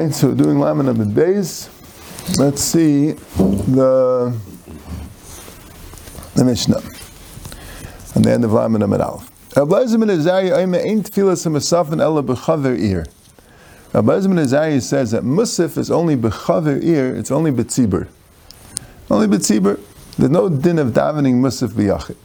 [0.00, 1.68] Right, so doing Laman the base.
[2.38, 4.34] Let's see the
[6.34, 6.80] the Mishnah
[8.16, 9.30] on the end of Laman of Aleph.
[9.54, 13.04] Rabbi ben Azariah ain't tefillas ha'masafin ella b'chaver ear.
[13.92, 18.08] Rabbi ben Azariah says that musaf is only b'chaver ear, it's only b'tzibur.
[19.10, 19.78] Only b'tzibur.
[20.16, 22.16] There's no din of davening musaf b'yachid.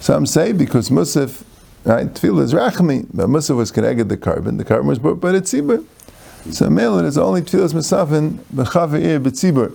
[0.00, 1.42] Some say because musaf,
[1.84, 5.32] right, tefillah is rachmi, but musaf was connected the carbon, the carbon was brought by
[5.32, 5.84] the tzibur.
[6.50, 9.72] So melon is only tefillas masafin b'chaver ear b'tzibur.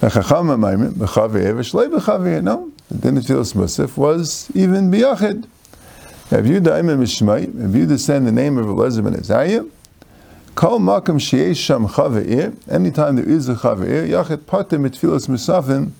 [0.00, 2.42] Chacham maimer b'chaver ear v'shlei b'chaver ear.
[2.42, 5.46] No, the din of tefillas musaf was even b'yachid.
[6.30, 7.68] If you daim mishmai?
[7.68, 9.66] if you descend the name of Elazar ben Azariah?
[10.54, 12.54] Kol makam sheyesh sham chaver ear.
[12.70, 15.90] Anytime there is a chaver ear, yachid pater mitfilas musafin.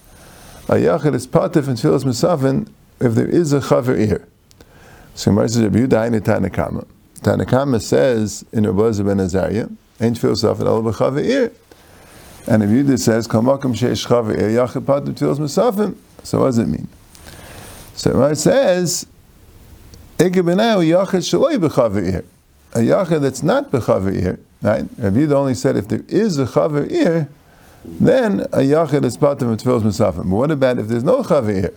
[0.69, 4.27] A yachid is pater from tefillas musafin if there is a chaver ear.
[5.15, 6.87] So Gemara says, Rabbi Yudayin Tanakama.
[7.21, 9.69] Tanakama says in Rabbi ben Azariah,
[10.03, 11.53] Ain't tefillas musafin al b'chaver ear.
[12.49, 15.95] And if Yudah says, Kol makam sheyesh chaver ear, yachid pater tefillas musafin.
[16.25, 16.89] So what does it mean?
[17.95, 19.07] So Gemara says,
[20.19, 20.25] a
[22.79, 24.87] yachid that's not b'chaver right?
[24.99, 27.29] Rabbi Yehuda only said if there is a chaver
[27.85, 30.17] then a yachid is a tefillas musafim.
[30.17, 31.75] But what about if there's no chaver ear?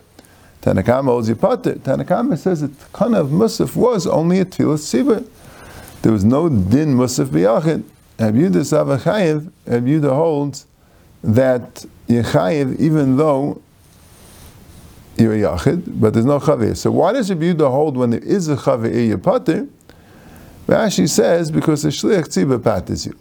[0.62, 1.76] Tanakama holds you pater.
[1.76, 5.28] Tanakama says that the kind of musaf was only a tefillas tzibur.
[6.02, 7.84] There was no din musaf b'yachid.
[8.18, 10.66] Rabbi Yehuda Savachayev, Rabbi holds
[11.24, 13.62] that Yechayev, even though
[15.18, 16.76] you're a yachid, but there's no chavir.
[16.76, 19.68] So why does Rabbi hold when there is a chavir you're pater?
[20.68, 23.16] Rashi says because the shliach tzibah paters you.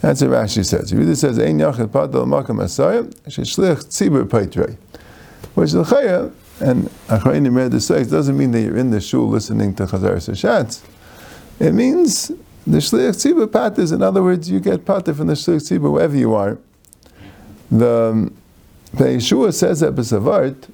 [0.00, 0.92] That's what Rashi says.
[0.92, 4.76] Yehuda says ein yachid pater l'makam asayim shliach tzibah paitrei.
[5.54, 9.84] Which the chaya and Achrayim says doesn't mean that you're in the shul listening to
[9.84, 10.82] Chazar Sashatz.
[11.58, 12.32] It means
[12.66, 13.92] the shliach tzibah paters.
[13.92, 16.58] In other words, you get pater from the shliach tzibah wherever you are.
[17.70, 18.36] The um,
[18.92, 20.68] the Yeshua says at Besavart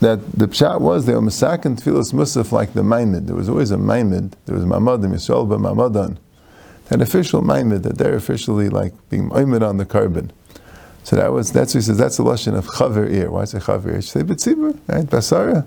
[0.00, 3.26] that the pshat was they were masakin tefillas musaf like the maimid.
[3.26, 4.34] There was always a maimid.
[4.46, 6.18] There was mamadim yisrael but mamadan.
[6.88, 10.32] That official maimid that they're officially like being maimid on the carbon.
[11.04, 11.98] So that was that's what he says.
[11.98, 13.30] That's the lesson of chaver ear.
[13.30, 14.02] Why is it chaver ear?
[14.02, 15.06] Say betzibur, right?
[15.06, 15.66] Basara.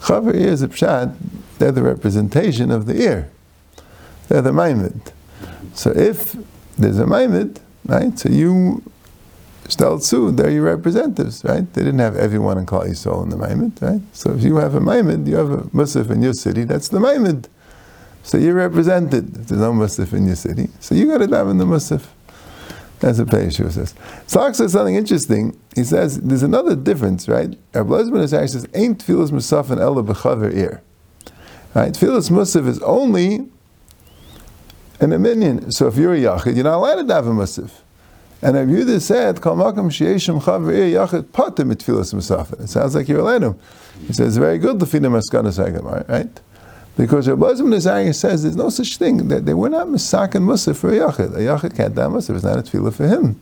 [0.00, 1.16] Chaver ear is a pshat.
[1.58, 3.30] They're the representation of the ear.
[4.30, 5.12] They're the maimid.
[5.74, 6.36] So if
[6.78, 8.16] there's a maimid, right?
[8.16, 8.80] So you
[9.64, 11.70] Stelzu, they're your representatives, right?
[11.72, 14.00] They didn't have everyone in Klal Yisrael in the Maimid, right?
[14.12, 16.98] So if you have a Maimid, you have a Musaf in your city, that's the
[16.98, 17.46] Maimid.
[18.22, 19.36] So you're represented.
[19.36, 22.06] If there's no Musaf in your city, so you got to have in the Musaf.
[23.00, 23.94] That's what Peyeshu says.
[24.28, 25.58] Tzach says something interesting.
[25.74, 27.58] He says there's another difference, right?
[27.74, 30.82] Rabbi Lezman says, "Ain't tefillas musaf and ella b'chaver ear."
[31.74, 31.94] Right?
[31.94, 33.48] Tefillas musaf is only
[35.00, 35.72] an minion.
[35.72, 37.70] So if you're a yachid, you're not allowed to have a musaf.
[38.42, 42.94] And if you just said, "Kol makam sheishim chavir yachid patim mitfilas musafir." It sounds
[42.94, 43.58] like you're allowed him.
[44.06, 46.40] He says, "Very good, lefina maskana sagamar." Right?
[46.96, 50.76] Because Rabbi Lazim Nazari says there's no such thing that they were not misakin musaf
[50.76, 51.34] for a yachid.
[51.34, 53.40] A yachid can't have musaf; it's not a tefillah for him.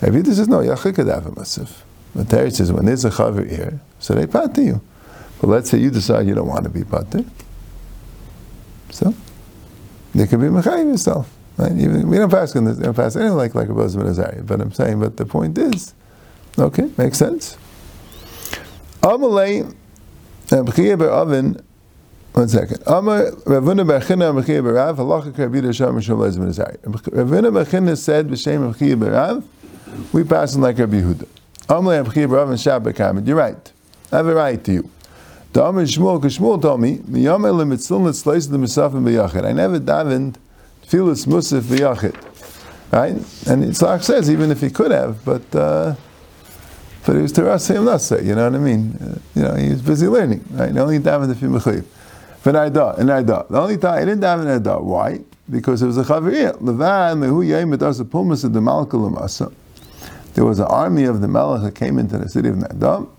[0.00, 1.82] Rabbi Yehuda says, "No, yachid could have a musaf."
[2.14, 4.80] But there says, "When there's a chavir here, so they pat you."
[5.40, 7.24] But let's say you decide you don't want to be pater,
[8.90, 9.14] so
[10.14, 11.30] they could be mechayiv yourself.
[11.56, 11.72] Right?
[11.72, 14.60] Even, we don't pass in this, don't pass anything like like a Bozman Azariah, but
[14.60, 15.94] I'm saying, but the point is,
[16.58, 17.56] okay, makes sense.
[19.02, 21.64] Amalei, uh, B'chiyah Oven,
[22.32, 22.82] one second.
[22.86, 26.78] Amar Ravuna Bechina B'chiyah B'rav, halacha Rabbi Yisham Mishum Lezman Azariah.
[26.78, 29.44] Ravuna Bechina said, B'shem B'chiyah B'rav,
[30.12, 31.26] we pass in like Rabbi Yehuda.
[31.68, 33.72] Amalei B'chiyah B'rav and Shabbat Kamed, you're right.
[34.10, 34.90] I have a right to you.
[35.62, 39.44] Amar Shmuel, because Shmuel told me, Miyam Elim Mitzlun Litzleis the Misafim B'yachid.
[39.44, 40.36] I never davened
[40.86, 42.14] Tfilis Musaf v'yachid.
[42.92, 43.12] Right?
[43.48, 45.94] And Yitzhak says, even if he could have, but uh,
[47.04, 48.96] but he was Teras him say, you know what I mean?
[49.00, 50.72] Uh, you know, he was busy learning, right?
[50.72, 51.84] The only daven if he mechayiv.
[52.42, 53.46] But Ida, and Ida.
[53.50, 54.78] The only time he didn't daven Ida.
[54.78, 55.20] Why?
[55.50, 56.56] Because it was a chavir.
[56.58, 58.96] Levan mehu yayim edas pumas of the malka
[60.32, 63.10] There was an army of the Melech that came into the city of Nadab.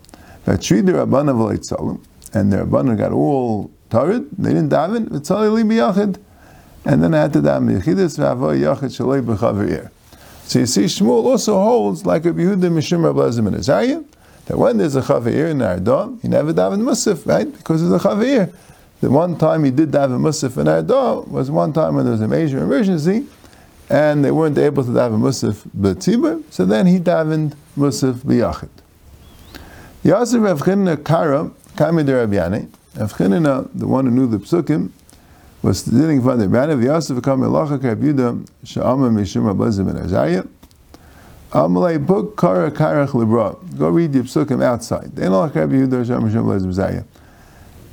[0.45, 1.99] That treated Rabbana v'leitzalum,
[2.35, 4.29] and the Rabbana got all tired.
[4.37, 5.07] They didn't daven.
[5.07, 6.21] V'tzali li.
[6.85, 9.89] And then I had to daven Yechidus v'avoy yachid shalei b'chavir.
[10.43, 14.03] So you see, Shmuel also holds like a Yehuda Mishum Rablazim and Azariah,
[14.45, 17.51] that when there's a chavir in Ardah, he never davened Musaf, right?
[17.51, 18.53] Because there's a chavir.
[19.01, 22.21] The one time he did daven Musaf in Ardah was one time when there was
[22.21, 23.25] a major emergency,
[23.89, 28.69] and they weren't able to daven Musaf b'tzibur, so then he davened Musaf b'yachid.
[30.03, 32.69] Yasir Rav Chinna Kara, Kami de Rabbi Yanai,
[33.73, 34.91] the one who knew the psukim,
[35.61, 39.99] was sitting in front of the Rabbi Yosef come Melacha Yehuda Sha'ama Mishum Ablazim and
[39.99, 40.45] Azariah.
[41.51, 43.55] Amalei book Kara Karach Libra.
[43.77, 45.15] Go read the Psukim outside.
[45.15, 47.03] They don't like Rabbi Yehuda Sha'ama Mishum Azariah.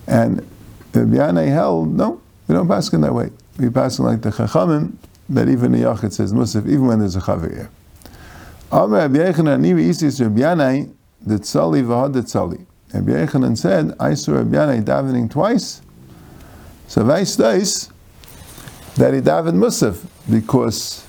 [0.07, 0.47] And
[0.95, 3.31] Rabbi Yanai held, no, we don't pass in that way.
[3.59, 4.97] We pass in like the Chachamim,
[5.31, 7.69] that even the Yachid says Musaf, even when there's a Chavir.
[8.71, 12.67] Amar Rabbi Yechanan Nivi Isis Rabbi Yanai, the Tzali V'had the Tzali.
[12.93, 15.81] Rabbi Yechanan said, I saw Rabbi Yanai davening twice,
[16.89, 17.91] so Weiss does
[18.97, 21.07] that he davened Musaf because,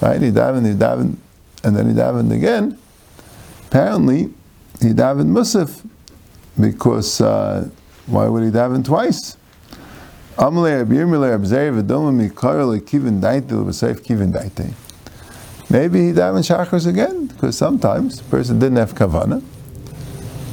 [0.00, 1.16] right, he davened, he davened,
[1.62, 2.78] and then he davened again.
[3.66, 4.32] Apparently,
[4.80, 5.84] he davened Musaf
[6.58, 7.68] because, uh,
[8.06, 9.36] why would he daven twice?
[15.70, 19.42] Maybe he davened Shachris again, because sometimes a person didn't have Kavana,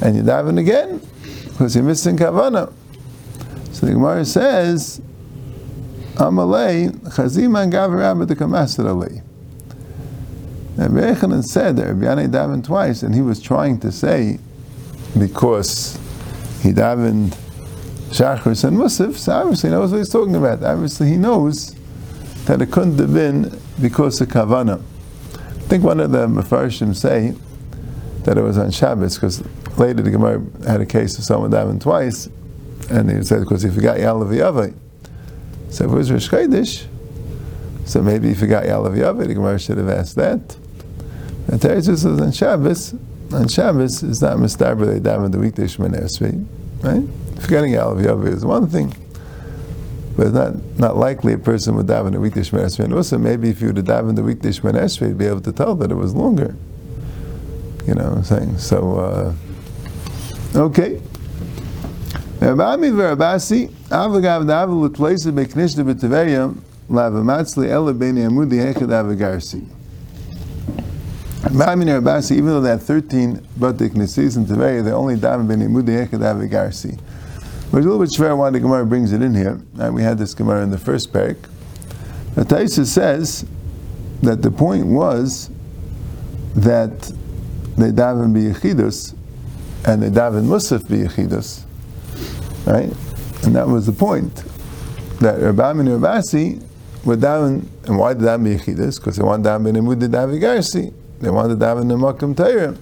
[0.02, 1.00] and you daven again,
[1.44, 2.72] because you're missing Kavana.
[3.72, 5.00] So the Gemara says,
[6.14, 9.20] Amalei, Chaziman Gavar Abba the Kamasar Ali.
[10.76, 14.38] Rabbi Yechanan said that Rabbi Yanai davened twice, and he was trying to say,
[15.18, 15.98] because
[16.62, 17.36] he davened
[18.10, 20.62] Shachris and Musaf, so obviously he knows what he's talking about.
[20.62, 21.74] Obviously he knows
[22.44, 24.80] that it couldn't have been because of Kavana.
[25.34, 27.34] I think one of the Mefarshim say
[28.24, 29.42] that it was on Shabbos, because
[29.78, 32.28] later the Gemara had a case of someone davened twice,
[32.90, 34.74] and he said because he forgot Yalav Yavai.
[35.70, 36.86] So if it was Rosh Chodesh,
[37.84, 40.56] so maybe he forgot Yalav Yavai, the Gemara should have asked that.
[41.48, 42.94] And Teretz is on Shabbos,
[43.32, 46.44] on Shabbos is not Mistar, they daven the weekday Shemoneh Esrei,
[46.82, 47.42] right?
[47.42, 48.94] Forgetting Yalav Yavai is one thing,
[50.16, 52.84] but it's not, not likely a person would daven the weekday Shemoneh Esrei.
[52.84, 55.42] And also, maybe if you would have davened the weekday Shemoneh Esrei, you'd be able
[55.42, 56.56] to tell that it was longer.
[57.86, 58.58] You know what I'm saying?
[58.58, 59.32] So, uh,
[60.54, 61.00] okay.
[62.40, 66.56] Rabbi Verabasi, Avagav Davu Lutlaisa Beknishta B'Taveya,
[66.88, 69.66] Lavamatzli Ela Beni Amudi Hechad Avagarsi.
[71.42, 75.66] Rabbi Verabasi, even though they had 13 Batik Nisis in Taveya, they only daven Beni
[75.66, 77.00] Amudi Hechad Avagarsi.
[77.72, 79.60] But it's a little bit schwer why the Gemara brings it in here.
[79.78, 81.36] And we had this Gemara in the first parak.
[82.36, 83.44] The Taisa says
[84.22, 85.50] that the point was
[86.54, 87.00] that
[87.76, 89.15] they daven b'yechidus
[89.86, 91.66] and they daven musaf b'yechidus
[92.66, 92.92] right?
[93.44, 94.34] And that was the point
[95.20, 96.62] that Rabbi and Rabasi
[97.04, 98.98] were down, and why did that be Yechidus?
[98.98, 100.92] Because they wanted to daven in Mudid Avigarsi.
[101.20, 102.76] They wanted to daven in Makam Torah,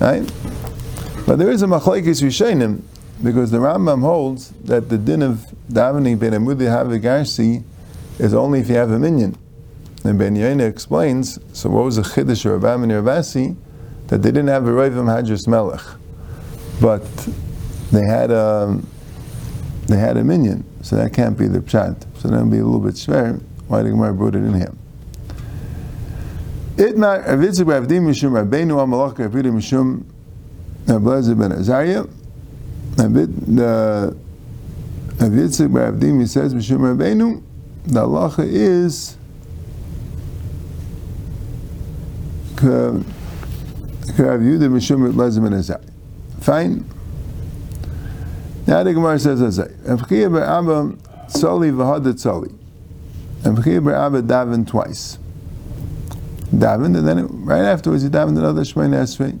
[0.00, 1.26] right?
[1.26, 2.82] But there is a machlekes Rishonim
[3.22, 7.64] because the Rambam holds that the din of davening ben Amudi Havigarsi
[8.18, 9.36] is only if you have a minion.
[10.04, 13.56] And Ben Yaina explains, so what was the chiddush of Rabbi and Rabasi?
[14.08, 15.80] That they didn't have a Ravim Hadras Melech.
[16.80, 17.04] But
[17.92, 18.80] they had a
[19.86, 22.04] they had a minion, so that can't be the pshat.
[22.18, 23.40] So that would be a little bit schwer.
[23.68, 24.72] Why the Gemara brought it in here?
[26.76, 30.04] Itmar Avitzik Bavdim Mishum Rabbeinu Amalach Rapidu Mishum
[30.86, 32.06] Ablazer Ben Azariah.
[32.96, 34.16] The
[35.18, 37.42] Avitzik Bavdim he says Mishum Rabbeinu.
[37.86, 39.16] The halacha is
[42.62, 43.04] Rav
[44.40, 45.93] Yehuda Mishum Ablazer Ben.
[46.44, 46.84] Fine.
[48.66, 49.68] Now the Gemara says as I.
[49.68, 50.94] Emchiyah be'abba
[51.32, 52.54] tzoli v'hada tzoli.
[53.44, 55.16] Emchiyah be'abba daven twice.
[56.54, 59.38] Daven, and then right afterwards he davened another Shemay Esrei.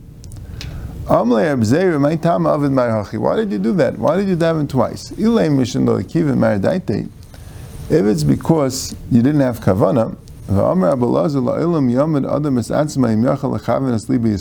[1.04, 3.18] Amle Abzeir, my time avid my hachi.
[3.18, 3.98] Why did you do that?
[3.98, 5.10] Why did you daven twice?
[5.10, 7.10] Ilay mission lo kivin maradaite.
[7.90, 10.16] If it's because you didn't have kavana,
[10.48, 14.32] v'amar abelazar la'ilam yomid adam es atzma im yachal lechavin es libi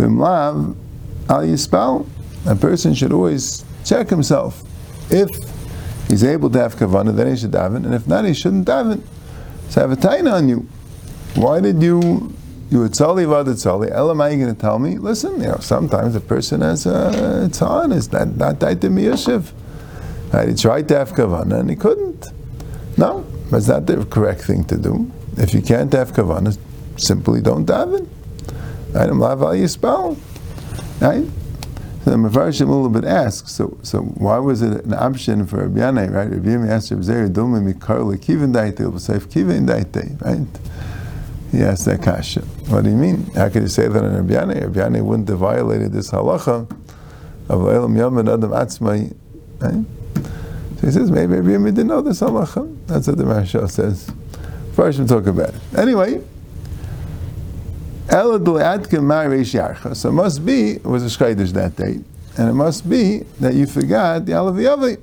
[0.00, 0.76] v'mlav
[1.28, 2.06] al yispal,
[2.46, 4.62] a person should always check himself.
[5.10, 5.28] If
[6.08, 9.02] he's able to have kavanah, then he should daven, and if not, he shouldn't daven.
[9.68, 10.66] So I have a taina on you.
[11.34, 12.34] Why did you
[12.70, 13.90] you were tzali vada tzali?
[13.90, 14.98] Elam, are you going to tell me?
[14.98, 19.52] Listen, you know, sometimes a person has a it's on, it's not not daita miyashiv.
[20.32, 20.48] Right?
[20.48, 22.26] He tried to have kavanah and he couldn't.
[22.96, 25.10] No, that's not the correct thing to do.
[25.36, 26.56] If you can't have kavanah,
[26.96, 28.08] simply don't daven.
[28.92, 29.10] Right?
[31.00, 31.26] Right?
[32.02, 35.58] So the Mefarshim a little bit asks, so so why was it an option for
[35.68, 36.30] Rabbi Yanai, right?
[36.30, 40.46] Rabbi Yanai asked Rabbi Zeri, Dulme mikar lekivin daite, l'b'seif kivin daite, right?
[41.52, 42.40] He asked that kasha.
[42.70, 43.24] What do you mean?
[43.34, 44.62] How could you say that on Rabbi Yanai?
[44.62, 46.70] Rabbi Yanai wouldn't have violated this halacha
[47.50, 49.14] of Elam Yaman Adam Atzmai,
[49.58, 49.84] right?
[50.80, 52.86] So he says, maybe Rabbi Yanai didn't know this halacha.
[52.86, 54.10] That's what the Maharsha says.
[54.72, 55.60] First we talk about it.
[55.76, 56.22] Anyway,
[59.94, 62.00] so it must be, it was a shchaydish that day,
[62.36, 64.98] and it must be that you forgot the Alav Yavi.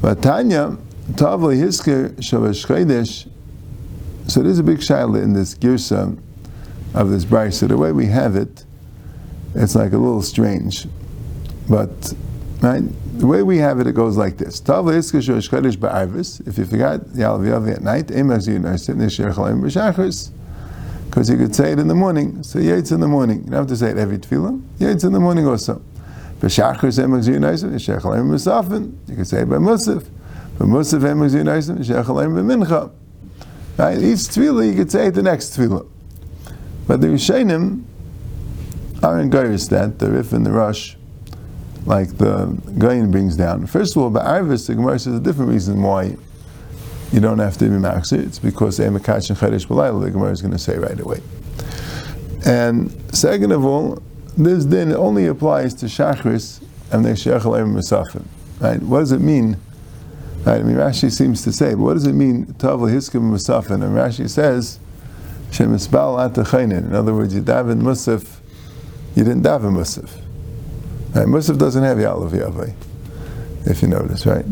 [0.00, 0.78] Vatanya,
[1.12, 3.28] Tavli Hisker Shavash.
[4.28, 6.16] So there's a big shaila in this girsa
[6.94, 7.66] of this brisa.
[7.66, 8.64] The way we have it,
[9.56, 10.86] it's like a little strange.
[11.68, 12.14] But
[12.60, 12.84] right,
[13.18, 14.60] the way we have it, it goes like this.
[14.60, 18.10] If you forgot Yalav Yavi at night,
[21.10, 22.44] Because you could say it in the morning.
[22.44, 23.38] So Yates in the morning.
[23.38, 24.62] You don't have to say it every tefillah.
[24.78, 25.82] Yates in the morning also.
[26.40, 28.96] Emas Yinarsit Nishir Chalim B'Safin.
[29.08, 30.08] You could say it by Musaf.
[30.56, 32.92] But Musaf Emas Yinarsit Nishir Chalim B'Mincha.
[33.76, 33.98] Right?
[33.98, 35.86] Each tefillah you could say it the next tefillah.
[36.86, 37.82] But the Rishonim
[39.02, 40.94] are in that, the Rif and the Rosh,
[41.86, 43.66] like the Gain brings down.
[43.66, 46.16] First of all, by Arvis, the Gemara says a different reason why
[47.12, 48.24] you don't have to be Maxir.
[48.24, 51.20] It's because Emakach and Chedesh Balayla, the Gemara is going to say right away.
[52.46, 54.02] And second of all,
[54.36, 56.62] this din only applies to Shachris
[56.92, 58.24] and the Shechel Musafim.
[58.60, 58.80] Right?
[58.80, 59.56] What does it mean?
[60.44, 60.60] Right?
[60.60, 63.82] I mean, Rashi seems to say, but what does it mean, Tavla Hiskim Musafin?
[63.82, 64.78] And Rashi says,
[65.50, 66.84] Shemisbal Atachainin.
[66.84, 68.38] In other words, you daven Musaf,
[69.16, 70.10] you didn't daven Musaf.
[71.14, 71.26] Right?
[71.26, 72.72] Musaf doesn't have Yalav Yavai,
[73.66, 74.46] if you notice, right?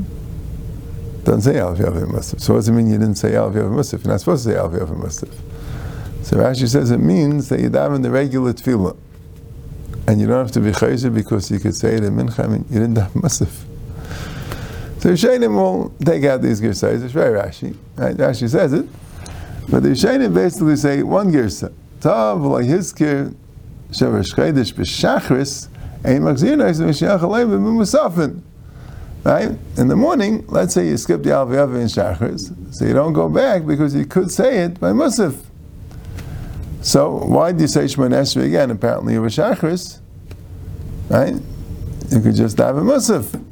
[1.29, 2.41] Doesn't say Yalav Yavai Musaf.
[2.41, 4.03] So what does it mean you didn't say Yalav Yavai Musaf?
[4.03, 6.25] You're not supposed to say Yalav Yavai Musaf.
[6.25, 8.97] So Rashi says it means that you daven the regular tefillah.
[10.07, 12.47] And you don't have to be chayzer because you could say it in mincha.
[12.47, 13.65] I mean, you didn't daven Musaf.
[15.03, 17.05] So Rishonim will take out these girsas.
[17.05, 17.77] It's very Rashi.
[17.97, 18.17] Right?
[18.17, 18.87] Rashi says it.
[19.69, 21.75] But the Rishonim basically say one girsa.
[22.01, 23.35] Tav hizkir
[23.91, 25.69] shevash chedesh b'shachris
[26.07, 28.41] ein machzir nois v'shiach aleim b'musafin.
[29.25, 29.51] Right?
[29.77, 33.29] In the morning, let's say you skip the Alviyav in Shachris, so you don't go
[33.29, 35.45] back because you could say it by Musaf.
[36.81, 38.71] So why do you say Shemon Esrei again?
[38.71, 39.99] Apparently you were Shachris,
[41.09, 41.35] right?
[42.11, 43.45] You could just have a Musaf.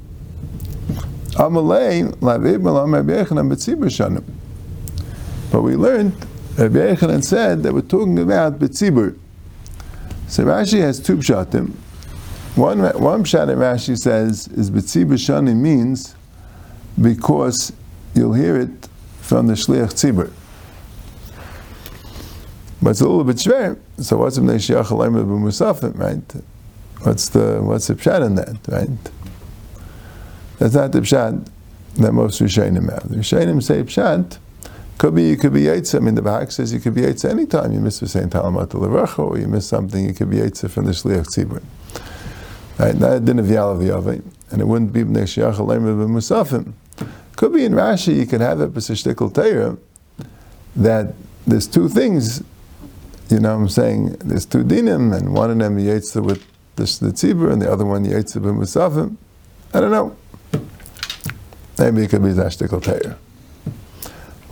[5.51, 9.19] But we learned Rabbi Yechanan said that we're talking about Betzibur.
[10.29, 11.75] So Rashi has two pshatim.
[12.57, 16.15] One, one pshat in Rashi says is Shanim means
[17.01, 17.71] because
[18.15, 18.89] you'll hear it
[19.21, 20.33] from the Shliach Tzibur.
[22.81, 23.79] But it's a little bit schwer.
[23.99, 26.43] So what's the Shiach Musafim, right?
[27.03, 28.89] What's the what's the pshat in that, right?
[30.59, 31.47] That's not the pshat
[31.97, 33.11] that most Rishonim have.
[33.11, 34.39] The Rishonim say pshat
[34.97, 35.97] could be you could be Yitzah.
[35.97, 39.19] I mean, the Bahag says you could be Yitzah anytime you miss the Talamat Levracha
[39.19, 41.63] or you miss something, you could be Yitzah from the Shliach Tzibur.
[42.79, 42.95] Right?
[42.99, 46.75] That didn't have Yalav Yavai, and it wouldn't be Bnei Shiach Musafim.
[47.37, 49.79] Could be in Rashi, you could have it, but Shtikal Teira,
[50.75, 51.15] that
[51.47, 52.43] there's two things,
[53.29, 56.43] you know what I'm saying, there's two dinim, and one of them Yitzah with
[56.77, 59.17] the, the Tzibur, and the other one Yitzah Musafim.
[59.73, 60.17] I don't know.
[61.79, 63.17] Maybe it could be Zashtikal Teir.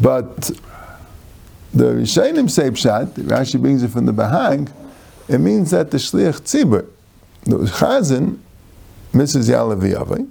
[0.00, 0.50] But
[1.72, 4.70] the Rishayim say Pshat, Rashi brings it from the Bahag,
[5.28, 6.86] it means that the Shliach Tzibur,
[7.44, 8.38] the Chazan,
[9.12, 9.50] Mrs.
[9.50, 10.30] Yalav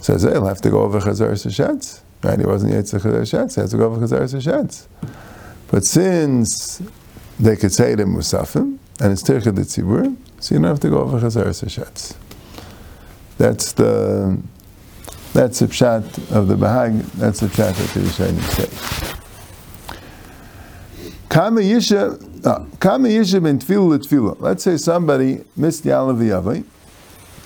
[0.00, 2.00] says, hey, he'll have to go over Chazar Sashatz.
[2.22, 2.38] Right?
[2.38, 4.86] He wasn't to Chazar Sashatz, he has to go over Chazar Sashatz.
[5.70, 6.82] But since
[7.38, 10.90] they could say in Musafim, and it's Tircha the Tzibur, so you don't have to
[10.90, 12.16] go over Chazar Sashatz.
[13.38, 14.38] That's the
[15.32, 17.00] that's the pshat of the Bahag.
[17.12, 19.21] That's the pshat that the Rishonim say.
[21.32, 22.12] Kama yisha,
[22.44, 24.38] uh, ben tefillah tefillah.
[24.38, 26.62] Let's say somebody missed the Yalav Yavai,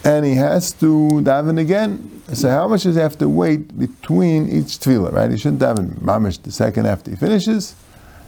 [0.04, 2.20] and he has to daven again.
[2.32, 5.12] So how much does he have to wait between each tefillah?
[5.12, 5.30] Right?
[5.30, 7.76] He shouldn't daven mamish the second after he finishes.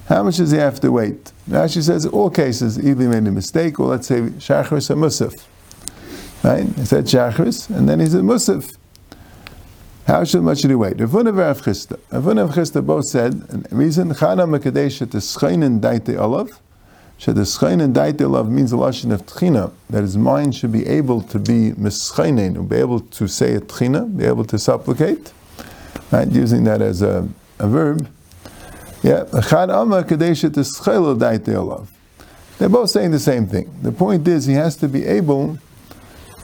[0.07, 1.33] How much does he have to wait?
[1.49, 4.95] Now she says all cases either he made a mistake or let's say shachris or
[4.95, 5.45] musaf.
[6.45, 6.67] Right?
[6.67, 8.77] He said shachris, and then he said musaf.
[10.09, 10.97] How should much should he wait?
[10.97, 11.99] Chisda.
[12.11, 16.63] Ravuna and Chisda both said, and reason Chana Mekadesh at the Scheinen Daite Olav.
[17.19, 20.87] Should the Scheinen Daite Olav means a lashon of Tchina, that his mind should be
[20.87, 25.31] able to be Mischeinen, be able to say a Tchina, be able to supplicate,
[26.11, 26.33] right?
[26.33, 28.11] Using that as a, a verb.
[29.03, 31.93] Yeah, Chad Amma Kadesh at the Daite Olav.
[32.57, 33.71] They're both saying the same thing.
[33.83, 35.59] The point is, he has to be able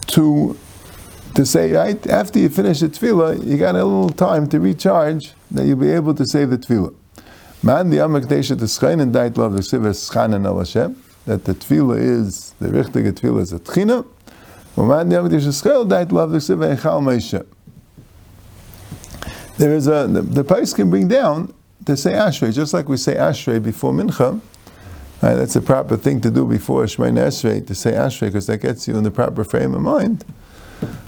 [0.08, 0.58] to
[1.34, 5.32] to say, right, after you finish the tefillah, you got a little time to recharge,
[5.50, 6.94] that you'll be able to say the tefillah.
[7.62, 11.98] Man the Amakdesha to Schein and Dait Love the Schanan al Hashem, that the tefillah
[11.98, 14.06] is, the richtige tefillah is a tchina,
[14.76, 17.46] Man the Amakdesha Schein Dait Love the Siva Echal Meisha.
[19.56, 21.54] There is a, the, the price can bring down
[21.86, 24.40] to say Ashrei, just like we say Ashrei before Mincha,
[25.22, 28.58] Right, that's a proper thing to do before Shemay Esrei, to say Ashrei, because that
[28.58, 30.22] gets you in the proper frame of mind.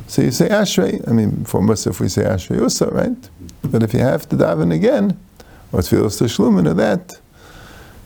[0.06, 1.06] So you say Ashrei.
[1.08, 3.30] I mean, for Musaf we say Ashrei Usa, right?
[3.62, 5.18] But if you have to daven again,
[5.72, 7.12] or Tfilas Tashlumin or that,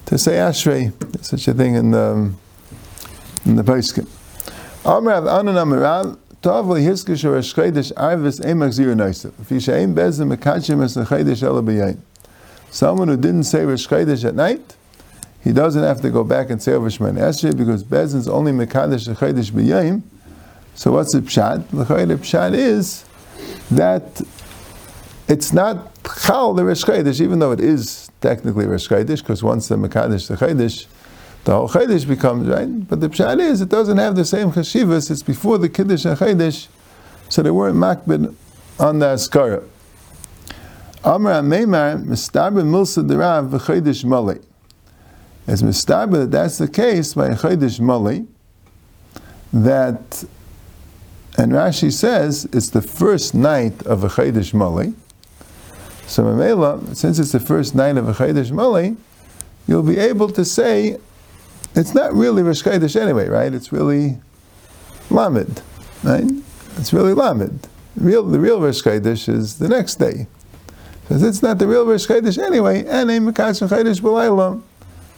[0.06, 2.38] to say Ashrei, there's such a thing in the, um,
[3.44, 4.08] in the Paiskim.
[4.84, 9.32] Amrav Anan Amarav, Tov Lehiskish or Eshchedish Arvis Emak Zir Noisa.
[9.40, 11.98] If you say Bezim Mekachim Es Echedish Ela B'yayin.
[12.70, 14.76] Someone who didn't say Rosh at night,
[15.42, 19.50] he doesn't have to go back and say Shemana Esrei because Bezin's only Mekadesh Chodesh
[19.50, 20.02] B'yayim.
[20.74, 21.68] So what's the pshat?
[21.70, 23.04] The pshat is
[23.70, 24.22] that
[25.28, 30.28] it's not chal the Chodesh, even though it is technically Chodesh, because once the Mekadesh
[30.28, 30.86] the Chodesh,
[31.44, 32.88] the whole Chodesh becomes right.
[32.88, 35.10] But the pshat is it doesn't have the same chashivas.
[35.10, 36.68] It's before the Kiddush and Chodesh,
[37.28, 38.34] so they weren't makbid
[38.78, 39.62] on the askara.
[41.04, 44.38] Amra Meimar Mistaber Milsa Derav v'Chodesh Malay.
[45.46, 48.24] As Mistaber that that's the case by Chodesh Malay,
[49.52, 50.24] that
[51.40, 54.92] and Rashi says it's the first night of a Chodesh Malay.
[56.06, 58.94] So Mamela, since it's the first night of a Chodesh Malay,
[59.66, 60.98] you'll be able to say
[61.74, 63.54] it's not really Rosh Chodesh anyway, right?
[63.54, 64.18] It's really
[65.08, 65.62] Lamed,
[66.02, 66.30] right?
[66.76, 67.66] It's really Lamed.
[67.96, 70.26] The real, the real Rosh Chodesh is the next day.
[71.00, 74.60] Because it's not the real Rosh Chodesh anyway, and a Mekadosh Chodesh B'layla,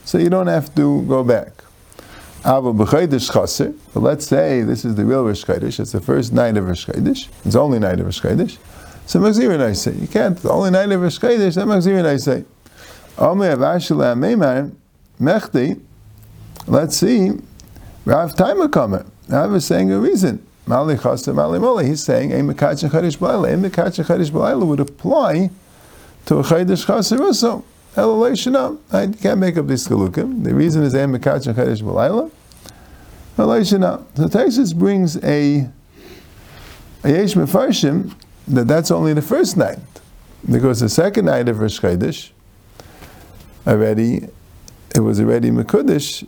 [0.05, 1.65] so you don't have to go back.
[2.45, 6.87] But let's say this is the real Rosh Chodesh, it's the first night of Rosh
[6.87, 8.59] Chodesh, it's the only night of Rosh Chodesh,
[9.07, 11.99] so Magzir and I say, you can't, the only night of Rosh Chodesh, that Magzir
[11.99, 12.45] and I say.
[15.21, 15.81] Mechti,
[16.67, 17.31] let's see,
[18.05, 20.45] Rav Taimakamer, Rav is saying a reason.
[20.67, 24.81] Mali Chasta Mali Moli, he's saying, a Mekadosh Chodesh B'layla, a Mekadosh Chodesh B'layla would
[24.81, 25.51] apply
[26.27, 27.65] to a Chodesh Chaser also.
[27.95, 28.79] Elalashana.
[28.93, 29.09] Right?
[29.09, 30.45] You can't make up these galukim.
[30.45, 32.31] The reason is Mekach and Chodesh B'layla.
[33.37, 34.05] Elalashana.
[34.17, 35.69] So Taisus brings a
[37.05, 38.15] Yesh Mefarshim
[38.49, 39.79] that that's only the first night.
[40.51, 42.31] Because the second night of Rosh Chodesh,
[43.67, 44.29] already,
[44.95, 46.27] it was already Mekudesh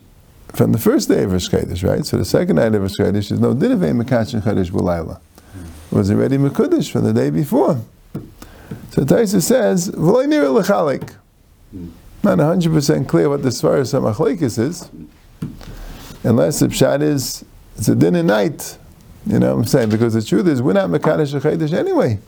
[0.52, 2.06] from the first day of Rosh Chodesh, right?
[2.06, 5.18] So the second night of Rosh Chodesh is no Dinavei Mekach and Chodesh B'layla.
[5.90, 7.80] It was already Mekudesh from the day before.
[8.90, 11.14] So Taisa says, "V'loinir lechalik."
[11.74, 11.88] Hmm.
[12.22, 14.88] Not hundred percent clear what the Svaras Machlekes is,
[16.22, 17.44] unless the pshat is
[17.76, 18.78] it's a din at night.
[19.26, 19.88] You know what I'm saying?
[19.88, 22.20] Because the truth is, we're not Mekadosh Chodesh anyway.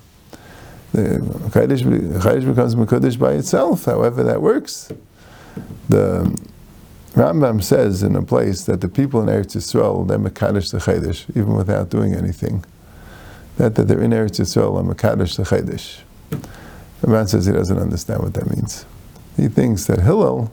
[0.92, 1.18] The
[1.50, 4.90] Chodesh becomes Mekadosh by itself, however that works.
[5.88, 6.36] The
[7.12, 11.28] Rambam says in a place that the people in Eretz Yisrael, they're Mekadosh the Chodesh,
[11.30, 12.64] even without doing anything.
[13.58, 16.00] That, that they're in Eretz Yisrael, are Mekadosh the Chodesh.
[17.02, 18.84] The man says he doesn't understand what that means.
[19.36, 20.50] He thinks that Hillel,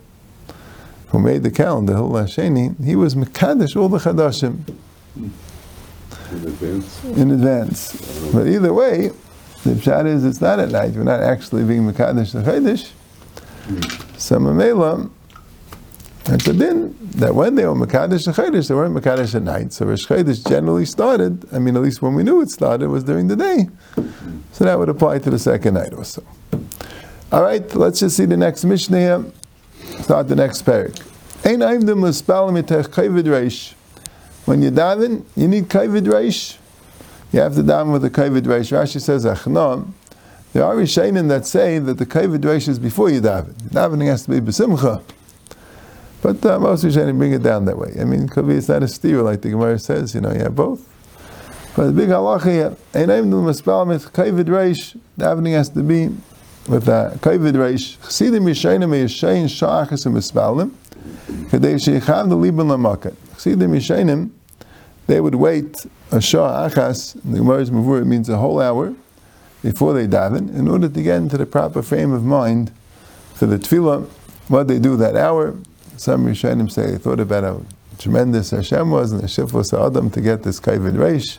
[1.07, 4.75] who made the calendar, Hillel Hasheni, he was Mekadesh all the Chadashim.
[5.15, 7.03] In advance.
[7.03, 8.31] In advance.
[8.33, 9.11] But either way,
[9.63, 10.91] the pshat is it's not at night.
[10.91, 12.91] We're not actually being Mekadesh the Chodesh.
[14.17, 15.09] So Mamela,
[16.25, 19.71] that's a din that when they were Mekadesh the Chodesh, they weren't Mekadesh at night.
[19.71, 23.03] So Rosh Chodesh generally started, I mean, at least when we knew it started, was
[23.03, 23.69] during the day.
[24.51, 26.23] So that would apply to the second night also.
[27.33, 29.25] All right, let's just see the next Mishnah here.
[30.01, 31.01] Start the next parak.
[31.43, 32.93] Ein aimdim l'spal mitech
[33.23, 33.73] reish.
[34.45, 36.59] When you daven, you need kayvid reish.
[37.31, 38.71] You have to daven with the kayvid reish.
[38.71, 39.91] Rashi says achna.
[40.51, 43.53] There are Rishonim that say that the kayvid reish is before you daven.
[43.69, 45.01] Davening has to be besimcha.
[46.21, 47.95] But uh, most Rishonim bring it down that way.
[47.99, 50.13] I mean, could be it's not a steer like the Gemara says.
[50.13, 50.87] You know, you have both.
[51.75, 54.95] But the big halacha here, ein aimdim l'spal mitech reish.
[55.17, 56.15] Davening has to be
[56.67, 60.71] with that kavod reish chassidim yishayim yishayin shachas and mispalim
[61.49, 64.29] kadei sheichav the liban lamakat chassidim yishayim
[65.07, 68.93] they would wait a shah achas the Gemara's mavur it means a whole hour
[69.61, 72.71] before they daven in order to get into the proper frame of mind
[73.33, 74.05] for the tefillah.
[74.49, 75.55] What they do that hour
[75.97, 77.65] some Rishonim say they thought about how
[77.97, 81.37] tremendous Hashem was and the shifus Adam to get this kavod reish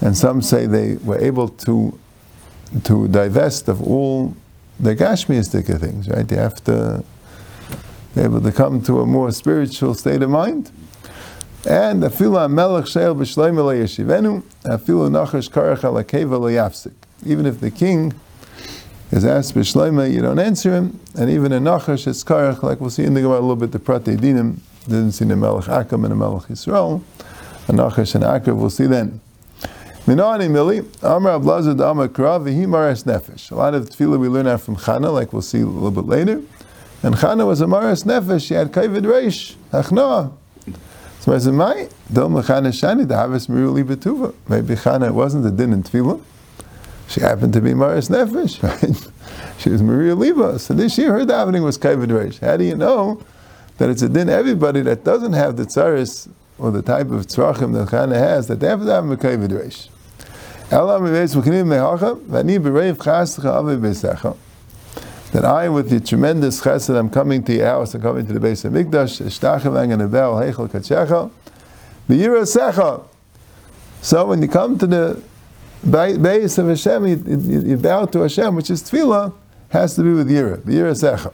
[0.00, 1.98] and some say they were able to
[2.84, 4.34] to divest of all
[4.78, 6.26] the Gashmiistic things, right?
[6.26, 7.04] They have to
[8.14, 10.70] be able to come to a more spiritual state of mind.
[11.68, 16.92] And afilu melech sheil b'shleim yeshivenu, afilu nachash karach alakeva.
[17.26, 18.14] Even if the king
[19.10, 22.88] is asked b'shleima, you don't answer him, and even in nachash it's karach, like we'll
[22.88, 26.04] see in the Gemara a little bit the pratei dinim, didn't see the melech Akam
[26.04, 27.02] and the melech Yisrael,
[27.68, 29.20] and nachash and Akav we'll see then.
[30.10, 33.52] Minani Mili, Amr Ablaza Dama Kra, Vihi Maras Nefesh.
[33.52, 36.06] A lot of tefillah we learn out from Chana, like we'll see a little bit
[36.06, 36.42] later.
[37.04, 40.32] And Chana was a Maras Nefesh, she had Kaivid Reish, Achna.
[41.20, 45.52] So I said, "My don't mechana shani the harvest meruli betuva." Maybe Chana wasn't the
[45.52, 46.20] din in tefillah.
[47.06, 49.10] She happened to be Maris Nefesh, right?
[49.60, 50.58] She was Maria Liba.
[50.58, 52.40] So this year her davening was Kavod Reish.
[52.40, 53.22] How do you know
[53.78, 57.74] that it's a din everybody that doesn't have the tzaris or the type of tzrachim
[57.74, 59.88] that Chana has that they have to daven Reish?
[65.32, 68.38] That I, with the tremendous chesed, I'm coming to your house, I'm coming to the
[68.38, 71.28] base of Mikdash, Eshtachavang and Abel, Heichel Kachecha,
[72.08, 73.02] V'yira Secha.
[74.00, 75.20] So when you come to the
[75.84, 77.06] base of Hashem,
[77.66, 79.32] you, bow to Hashem, which is Tefillah,
[79.70, 81.32] has to be with Yira, V'yira Secha.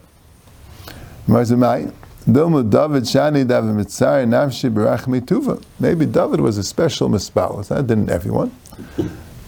[1.29, 1.93] Marzimai,
[2.27, 5.63] Dilma David Shani David Mitzar Nafshi Barach Mituva.
[5.79, 7.69] Maybe David was a special mispalos.
[7.69, 8.51] That didn't everyone.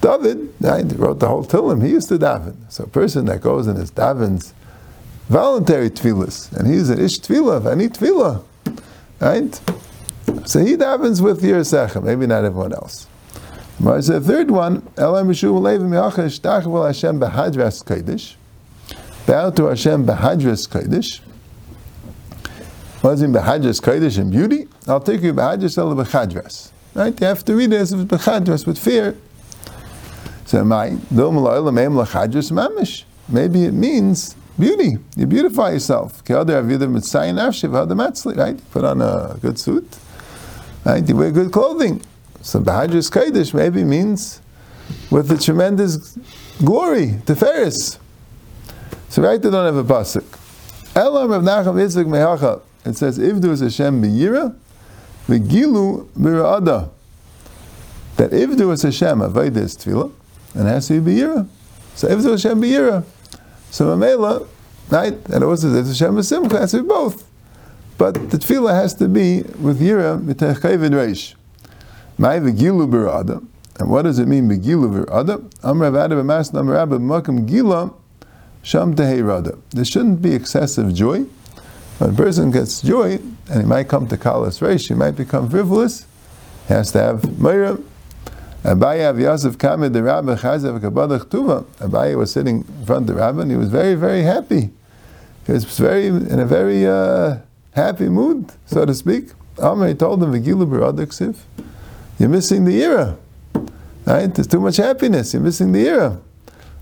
[0.01, 1.83] David right, wrote the whole Tillim.
[1.83, 2.55] He used to daven.
[2.69, 4.53] So a person that goes and is davens
[5.29, 8.43] voluntary tefillas, and he's an ish tefillah, any tefillah,
[9.19, 9.53] right?
[10.47, 13.07] So he davens with Yirsecha, maybe not everyone else.
[13.79, 14.79] But the third one.
[14.95, 15.11] Bow
[19.51, 21.19] to Hashem Behadras Kodesh.
[23.01, 24.67] What does it Behadras Kodesh in beauty?
[24.87, 26.71] I'll take you Behadras El Behadras.
[26.93, 27.17] Right?
[27.21, 29.15] You have to read it as if Behadras with fear.
[30.49, 30.63] So.
[33.31, 34.97] Maybe it means beauty.
[35.15, 36.23] You beautify yourself.
[36.27, 36.57] Right?
[38.71, 39.97] Put on a good suit.
[40.83, 41.07] Right?
[41.07, 42.01] You wear good clothing.
[42.41, 44.41] So Bahadras Kaidish maybe means
[45.11, 46.17] with the tremendous
[46.57, 47.99] glory, Teferis.
[49.09, 50.25] So right they don't have a pasuk.
[50.95, 52.61] Elam Rav Nachum Yitzchak Mehacha.
[52.85, 54.55] It says, Ivdu is Hashem b'yira,
[55.27, 56.89] v'gilu b'ra'ada.
[58.15, 60.11] That Ivdu is Hashem, Avodah is tefillah,
[60.53, 61.47] and it has to be B'yira.
[61.95, 63.03] So if it's Hashem B'yira,
[63.71, 64.47] so Mamela,
[64.89, 67.25] right, and also if Hashem B'simcha, it has to be both.
[67.97, 71.35] But the tefillah has to be with Yira, Mitech Chavid Reish.
[72.17, 73.45] Mai V'gilu B'rada.
[73.79, 75.43] And what does it mean, B'gilu B'rada?
[75.63, 77.93] Amr Avada B'mas Amr Abba B'makam Gila,
[78.63, 79.57] Sham Tehei Rada.
[79.71, 81.25] There shouldn't be excessive joy.
[81.97, 85.49] When a person gets joy, and he might come to Kalas Reish, he might become
[85.49, 86.05] frivolous,
[86.67, 87.83] he has to have Mayra,
[88.63, 91.63] Abaye Av Yosef Kamed the Rabbi Chazav Kabbalah Tuva.
[91.79, 94.69] Abaye was sitting in front of the Rabbi and he was very, very happy.
[95.45, 97.37] He was very in a very uh,
[97.73, 99.29] happy mood, so to speak.
[99.57, 101.35] Amr told him, Vigilu
[102.19, 103.17] you're missing the era.
[104.05, 104.33] Right?
[104.33, 106.19] There's too much happiness, you're missing the era.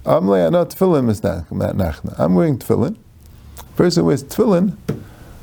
[0.03, 1.05] Tefillin
[1.75, 2.15] nachna.
[2.17, 2.97] I'm wearing tefillin.
[3.75, 4.75] Person wears tefillin,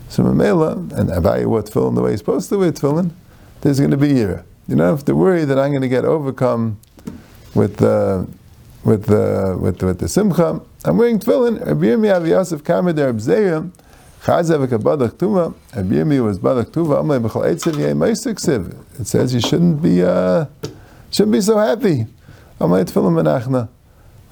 [0.09, 3.11] so and Abaye wore tefillin the way he's supposed to wear tefillin,
[3.61, 4.45] there's going to be era.
[4.67, 6.79] You don't have to worry that I'm going to get overcome
[7.55, 8.29] with the
[8.85, 10.61] with the with the, with the simcha.
[10.85, 11.65] I'm wearing tefillin.
[11.65, 13.71] Rabbi Yirmi Yosef Kamed Rabzeya
[14.23, 14.61] Chazav.
[14.61, 19.01] Rabbi Yirmi was B'chol Eitziv Yei Meisiksiv.
[19.01, 20.47] It says you shouldn't be uh,
[21.11, 22.07] shouldn't be so happy.
[22.61, 23.69] Amle Tefillin Menachna.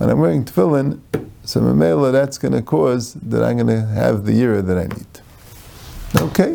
[0.03, 1.01] And I'm wearing tefillin,
[1.45, 4.89] so Mamela, that's going to cause that I'm going to have the year that I
[4.89, 5.07] need.
[6.21, 6.51] Okay?